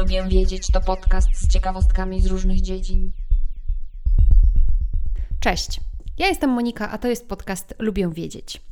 [0.00, 3.12] Lubię wiedzieć to podcast z ciekawostkami z różnych dziedzin.
[5.40, 5.80] Cześć,
[6.18, 8.62] ja jestem Monika, a to jest podcast Lubię wiedzieć.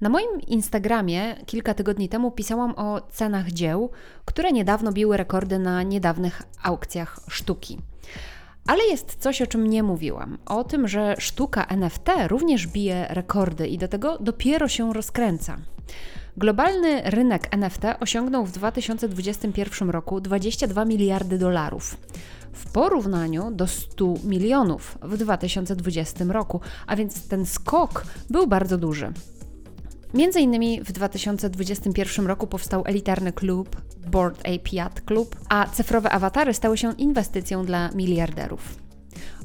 [0.00, 3.90] Na moim Instagramie kilka tygodni temu pisałam o cenach dzieł,
[4.24, 7.78] które niedawno biły rekordy na niedawnych aukcjach sztuki.
[8.66, 10.38] Ale jest coś, o czym nie mówiłam.
[10.46, 15.58] O tym, że sztuka NFT również bije rekordy i do tego dopiero się rozkręca.
[16.38, 21.96] Globalny rynek NFT osiągnął w 2021 roku 22 miliardy dolarów.
[22.52, 29.12] W porównaniu do 100 milionów w 2020 roku, a więc ten skok był bardzo duży.
[30.14, 33.76] Między innymi w 2021 roku powstał elitarny klub
[34.10, 38.86] Board Ape Yacht Club, a cyfrowe awatary stały się inwestycją dla miliarderów.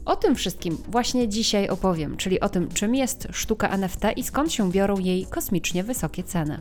[0.06, 4.54] O tym wszystkim właśnie dzisiaj opowiem, czyli o tym, czym jest sztuka NFT i skąd
[4.54, 6.60] się biorą jej kosmicznie wysokie ceny.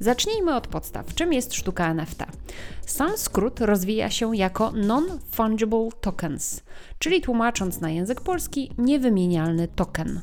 [0.00, 1.14] Zacznijmy od podstaw.
[1.14, 2.24] Czym jest sztuka NFT?
[2.86, 6.60] Sam skrót rozwija się jako Non-Fungible Tokens,
[6.98, 10.20] czyli tłumacząc na język polski, niewymienialny token.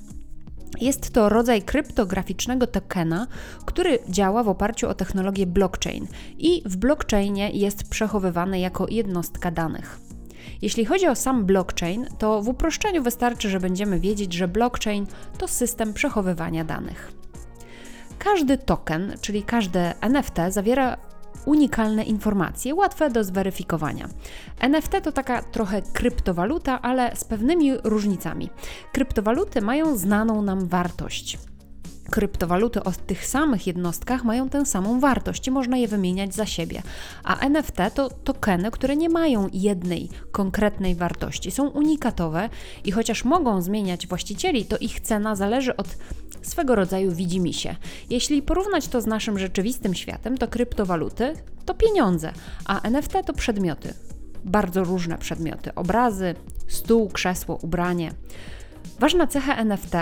[0.81, 3.27] Jest to rodzaj kryptograficznego tokena,
[3.65, 9.99] który działa w oparciu o technologię blockchain i w blockchainie jest przechowywany jako jednostka danych.
[10.61, 15.05] Jeśli chodzi o sam blockchain, to w uproszczeniu wystarczy, że będziemy wiedzieć, że blockchain
[15.37, 17.24] to system przechowywania danych.
[18.19, 20.97] Każdy token, czyli każde NFT, zawiera
[21.45, 24.09] unikalne informacje, łatwe do zweryfikowania.
[24.59, 28.49] NFT to taka trochę kryptowaluta, ale z pewnymi różnicami.
[28.91, 31.37] Kryptowaluty mają znaną nam wartość.
[32.11, 36.81] Kryptowaluty o tych samych jednostkach mają tę samą wartość i można je wymieniać za siebie.
[37.23, 42.49] A NFT to tokeny, które nie mają jednej konkretnej wartości, są unikatowe
[42.83, 45.87] i chociaż mogą zmieniać właścicieli, to ich cena zależy od
[46.41, 47.75] swego rodzaju widzimisię.
[48.09, 51.33] Jeśli porównać to z naszym rzeczywistym światem, to kryptowaluty
[51.65, 52.31] to pieniądze,
[52.65, 53.93] a NFT to przedmioty.
[54.43, 56.35] Bardzo różne przedmioty: obrazy,
[56.67, 58.11] stół, krzesło, ubranie.
[58.99, 59.93] Ważna cecha NFT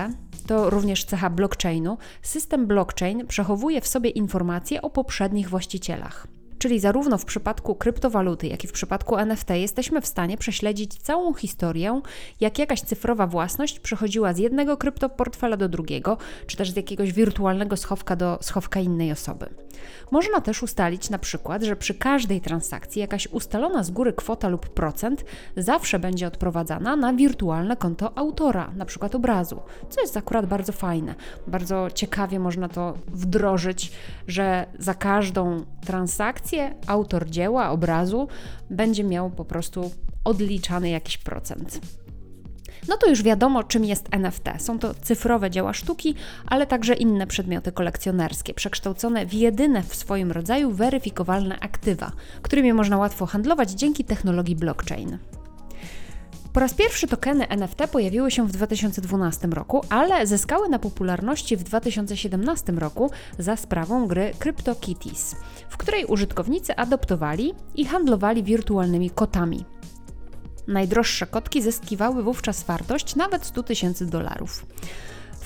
[0.44, 1.98] to również cecha blockchainu.
[2.22, 6.28] System blockchain przechowuje w sobie informacje o poprzednich właścicielach.
[6.64, 11.34] Czyli zarówno w przypadku kryptowaluty, jak i w przypadku NFT jesteśmy w stanie prześledzić całą
[11.34, 12.02] historię,
[12.40, 17.78] jak jakaś cyfrowa własność przechodziła z jednego kryptoportfela do drugiego, czy też z jakiegoś wirtualnego
[17.78, 19.50] schowka do schowka innej osoby.
[20.12, 24.70] Można też ustalić na przykład, że przy każdej transakcji jakaś ustalona z góry kwota lub
[24.70, 25.26] procent
[25.58, 31.16] zawsze będzie odprowadzana na wirtualne konto autora, na przykład obrazu, co jest akurat bardzo fajne.
[31.48, 33.92] Bardzo ciekawie można to wdrożyć,
[34.28, 36.53] że za każdą transakcję
[36.88, 38.28] autor dzieła, obrazu
[38.70, 39.92] będzie miał po prostu
[40.24, 41.80] odliczany jakiś procent.
[42.88, 44.44] No to już wiadomo, czym jest NFT.
[44.58, 46.16] Są to cyfrowe dzieła sztuki,
[46.46, 52.98] ale także inne przedmioty kolekcjonerskie, przekształcone w jedyne w swoim rodzaju weryfikowalne aktywa, którymi można
[52.98, 55.18] łatwo handlować dzięki technologii blockchain.
[56.54, 61.64] Po raz pierwszy tokeny NFT pojawiły się w 2012 roku, ale zyskały na popularności w
[61.64, 65.36] 2017 roku za sprawą gry CryptoKitties,
[65.70, 69.66] w której użytkownicy adoptowali i handlowali wirtualnymi kotami.
[70.68, 74.66] Najdroższe kotki zyskiwały wówczas wartość nawet 100 tysięcy dolarów.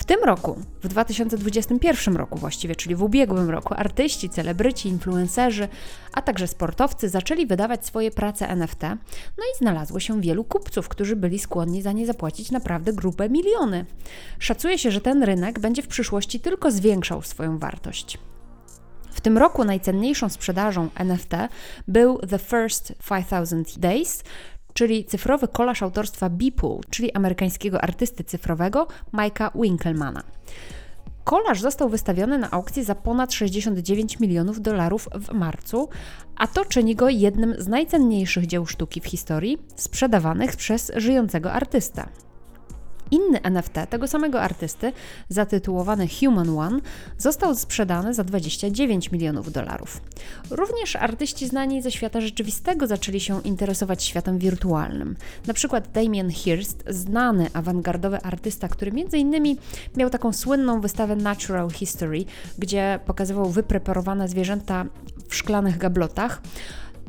[0.08, 5.68] Tym roku, w 2021 roku właściwie, czyli w ubiegłym roku, artyści, celebryci, influencerzy,
[6.14, 8.82] a także sportowcy zaczęli wydawać swoje prace NFT,
[9.38, 13.86] no i znalazło się wielu kupców, którzy byli skłonni za nie zapłacić naprawdę grube miliony.
[14.40, 18.18] Szacuje się, że ten rynek będzie w przyszłości tylko zwiększał swoją wartość.
[19.12, 21.32] W tym roku najcenniejszą sprzedażą NFT
[21.88, 24.24] był The First 5000 Days,
[24.78, 30.24] czyli cyfrowy kolaż autorstwa Beeple, czyli amerykańskiego artysty cyfrowego Mike'a Winkelmana.
[31.24, 35.90] Kolaż został wystawiony na aukcji za ponad 69 milionów dolarów w marcu,
[36.36, 42.10] a to czyni go jednym z najcenniejszych dzieł sztuki w historii sprzedawanych przez żyjącego artystę.
[43.12, 44.94] Inny NFT tego samego artysty,
[45.30, 46.80] zatytułowany Human One,
[47.18, 50.02] został sprzedany za 29 milionów dolarów.
[50.52, 55.16] Również artyści znani ze świata rzeczywistego zaczęli się interesować światem wirtualnym.
[55.48, 59.58] Na przykład Damien Hirst, znany awangardowy artysta, który m.in.
[59.98, 62.26] miał taką słynną wystawę Natural History,
[62.58, 64.86] gdzie pokazywał wypreparowane zwierzęta
[65.30, 66.42] w szklanych gablotach.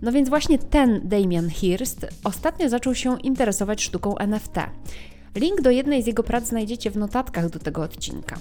[0.03, 4.57] No więc właśnie ten Damien Hirst ostatnio zaczął się interesować sztuką NFT.
[5.35, 8.37] Link do jednej z jego prac znajdziecie w notatkach do tego odcinka.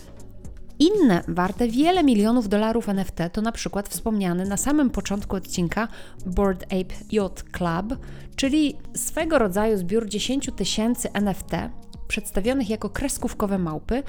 [0.79, 5.87] Inne, warte wiele milionów dolarów NFT to na przykład wspomniany na samym początku odcinka
[6.25, 7.99] Board Ape Yacht Club,
[8.35, 11.51] czyli swego rodzaju zbiór 10 tysięcy NFT
[12.07, 14.03] przedstawionych jako kreskówkowe małpy,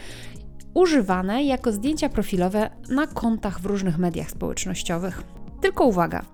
[0.74, 5.22] używane jako zdjęcia profilowe na kontach w różnych mediach społecznościowych.
[5.60, 6.24] Tylko uwaga,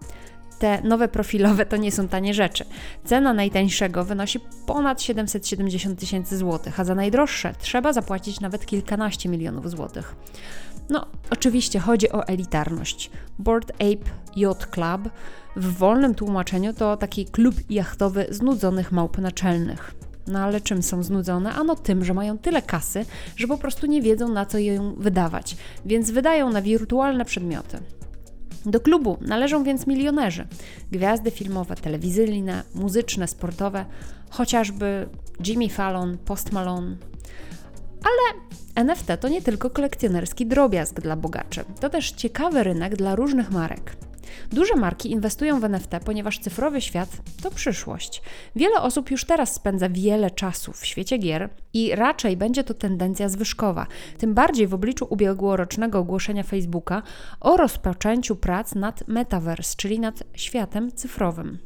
[0.58, 2.64] te nowe profilowe to nie są tanie rzeczy.
[3.04, 9.70] Cena najtańszego wynosi ponad 770 tysięcy złotych, a za najdroższe trzeba zapłacić nawet kilkanaście milionów
[9.70, 10.16] złotych.
[10.90, 13.10] No, oczywiście chodzi o elitarność.
[13.38, 15.10] Board Ape Yacht Club
[15.56, 19.94] w wolnym tłumaczeniu to taki klub jachtowy znudzonych małp naczelnych.
[20.26, 21.52] No ale czym są znudzone?
[21.52, 23.04] Ano tym, że mają tyle kasy,
[23.36, 27.78] że po prostu nie wiedzą na co ją wydawać, więc wydają na wirtualne przedmioty.
[28.66, 30.46] Do klubu należą więc milionerzy,
[30.92, 33.84] gwiazdy filmowe, telewizyjne, muzyczne, sportowe,
[34.30, 35.08] chociażby
[35.46, 36.96] Jimmy Fallon, Post Malone.
[38.02, 38.40] Ale
[38.74, 43.96] NFT to nie tylko kolekcjonerski drobiazg dla bogaczy, to też ciekawy rynek dla różnych marek.
[44.52, 47.08] Duże marki inwestują w NFT, ponieważ cyfrowy świat
[47.42, 48.22] to przyszłość.
[48.56, 53.28] Wiele osób już teraz spędza wiele czasu w świecie gier i raczej będzie to tendencja
[53.28, 53.86] zwyżkowa.
[54.18, 57.02] Tym bardziej w obliczu ubiegłorocznego ogłoszenia Facebooka
[57.40, 61.58] o rozpoczęciu prac nad Metaverse, czyli nad światem cyfrowym.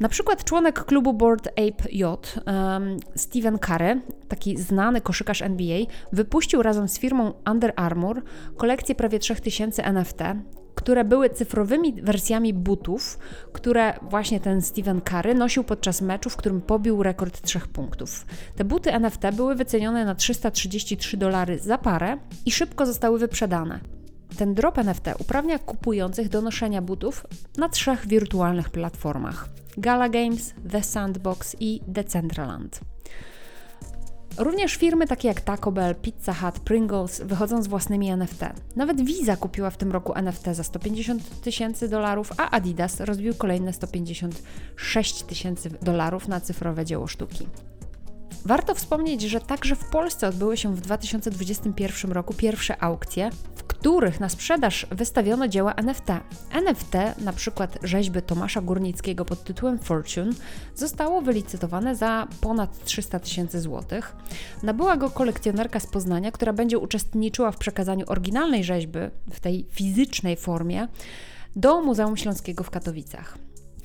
[0.00, 5.78] Na przykład członek klubu Board Ape Yacht, um, Steven Curry, taki znany koszykarz NBA,
[6.12, 8.22] wypuścił razem z firmą Under Armour
[8.56, 10.18] kolekcję prawie 3000 NFT,
[10.74, 13.18] które były cyfrowymi wersjami butów,
[13.52, 18.26] które właśnie ten Steven Curry nosił podczas meczu, w którym pobił rekord trzech punktów.
[18.56, 23.80] Te buty NFT były wycenione na 333 dolary za parę i szybko zostały wyprzedane.
[24.36, 27.26] Ten drop NFT uprawnia kupujących do noszenia butów
[27.58, 29.48] na trzech wirtualnych platformach:
[29.78, 32.93] Gala Games, The Sandbox i Decentraland.
[34.38, 38.40] Również firmy takie jak Taco Bell, Pizza Hut, Pringles wychodzą z własnymi NFT.
[38.76, 43.72] Nawet Visa kupiła w tym roku NFT za 150 tysięcy dolarów, a Adidas rozbił kolejne
[43.72, 47.46] 156 tysięcy dolarów na cyfrowe dzieło sztuki.
[48.44, 54.20] Warto wspomnieć, że także w Polsce odbyły się w 2021 roku pierwsze aukcje, w których
[54.20, 56.08] na sprzedaż wystawiono dzieła NFT.
[56.52, 56.92] NFT,
[57.24, 60.32] na przykład rzeźby Tomasza Górnickiego pod tytułem Fortune,
[60.74, 64.16] zostało wylicytowane za ponad 300 tysięcy złotych.
[64.62, 68.98] Nabyła go kolekcjonerka z Poznania, która będzie uczestniczyła w przekazaniu oryginalnej rzeźby
[69.32, 70.88] w tej fizycznej formie
[71.56, 73.38] do Muzeum Śląskiego w Katowicach.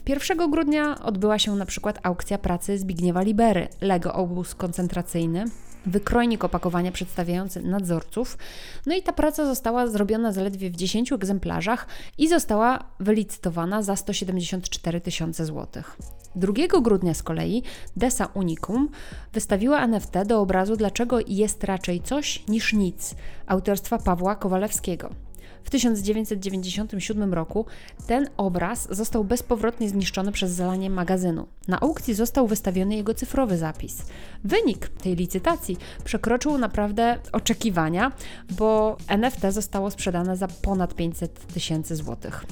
[0.08, 5.46] 1 grudnia odbyła się na przykład aukcja pracy Zbigniewa Libery, Lego obóz koncentracyjny,
[5.86, 8.38] wykrojnik opakowania przedstawiający nadzorców.
[8.86, 11.88] No i ta praca została zrobiona zaledwie w 10 egzemplarzach
[12.18, 15.98] i została wylicytowana za 174 tysiące złotych.
[16.36, 17.64] 2 grudnia z kolei
[17.96, 18.90] Desa Unicum
[19.34, 23.16] wystawiła NFT do obrazu Dlaczego jest raczej coś niż nic
[23.48, 25.29] autorstwa Pawła Kowalewskiego.
[25.64, 27.66] W 1997 roku
[28.08, 31.48] ten obraz został bezpowrotnie zniszczony przez zalanie magazynu.
[31.68, 34.06] Na aukcji został wystawiony jego cyfrowy zapis.
[34.44, 38.12] Wynik tej licytacji przekroczył naprawdę oczekiwania,
[38.52, 42.46] bo NFT zostało sprzedane za ponad 500 tysięcy złotych.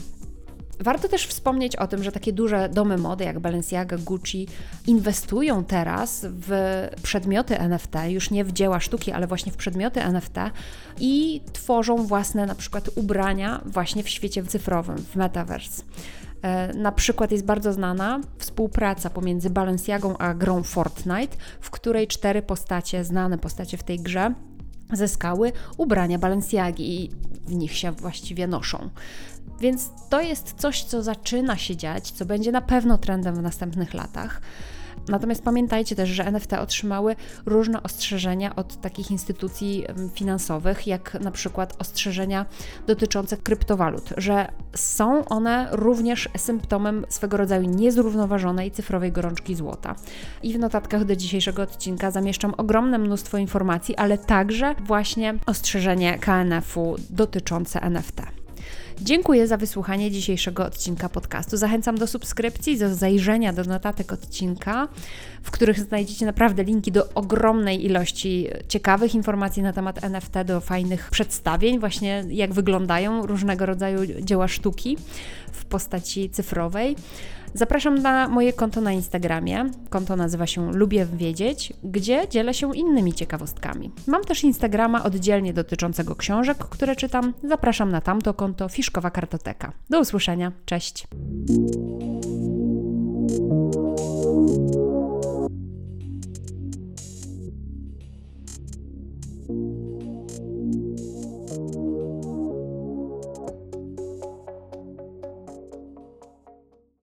[0.79, 4.47] Warto też wspomnieć o tym, że takie duże domy mody jak Balenciaga, Gucci
[4.87, 10.35] inwestują teraz w przedmioty NFT, już nie w dzieła sztuki, ale właśnie w przedmioty NFT
[10.99, 15.83] i tworzą własne na przykład ubrania właśnie w świecie cyfrowym, w metaverse.
[16.41, 22.41] E, na przykład jest bardzo znana współpraca pomiędzy Balenciagą a grą Fortnite, w której cztery
[22.41, 24.33] postacie, znane postacie w tej grze,
[24.93, 27.09] zyskały ubrania Balenciagi i
[27.47, 28.89] w nich się właściwie noszą.
[29.59, 33.93] Więc to jest coś, co zaczyna się dziać, co będzie na pewno trendem w następnych
[33.93, 34.41] latach.
[35.07, 41.75] Natomiast pamiętajcie też, że NFT otrzymały różne ostrzeżenia od takich instytucji finansowych, jak na przykład
[41.79, 42.45] ostrzeżenia
[42.87, 49.95] dotyczące kryptowalut, że są one również symptomem swego rodzaju niezrównoważonej cyfrowej gorączki złota.
[50.43, 56.95] I w notatkach do dzisiejszego odcinka zamieszczam ogromne mnóstwo informacji, ale także właśnie ostrzeżenie KNF-u
[57.09, 58.36] dotyczące NFT.
[59.01, 61.57] Dziękuję za wysłuchanie dzisiejszego odcinka podcastu.
[61.57, 64.87] Zachęcam do subskrypcji, do zajrzenia do notatek odcinka,
[65.43, 71.09] w których znajdziecie naprawdę linki do ogromnej ilości ciekawych informacji na temat NFT, do fajnych
[71.09, 74.97] przedstawień, właśnie jak wyglądają różnego rodzaju dzieła sztuki
[75.51, 76.95] w postaci cyfrowej.
[77.53, 79.65] Zapraszam na moje konto na Instagramie.
[79.89, 83.91] Konto nazywa się Lubię Wiedzieć, gdzie dzielę się innymi ciekawostkami.
[84.07, 87.33] Mam też Instagrama oddzielnie dotyczącego książek, które czytam.
[87.43, 89.71] Zapraszam na tamto konto Fiszkowa Kartoteka.
[89.89, 90.51] Do usłyszenia.
[90.65, 91.07] Cześć.